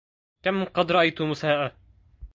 [0.43, 1.75] كم قد رأيت مساءة